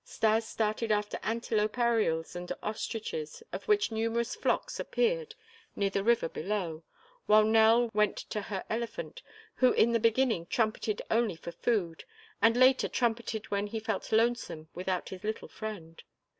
Stas 0.03 0.47
started 0.47 0.91
after 0.91 1.19
antelope 1.21 1.77
ariels 1.77 2.35
and 2.35 2.51
ostriches, 2.63 3.43
of 3.53 3.65
which 3.67 3.91
numerous 3.91 4.33
flocks 4.35 4.79
appeared 4.79 5.35
near 5.75 5.91
the 5.91 6.03
river 6.03 6.27
below, 6.27 6.83
while 7.27 7.43
Nell 7.43 7.91
went 7.93 8.17
to 8.31 8.41
her 8.41 8.63
elephant, 8.67 9.21
who 9.57 9.73
in 9.73 9.91
the 9.91 9.99
beginning 9.99 10.47
trumpeted 10.47 11.03
only 11.11 11.35
for 11.35 11.51
food 11.51 12.03
and 12.41 12.57
later 12.57 12.87
trumpeted 12.89 13.51
when 13.51 13.67
he 13.67 13.79
felt 13.79 14.11
lonesome 14.11 14.69
without 14.73 15.09
his 15.09 15.23
little 15.23 15.47
friend. 15.47 16.01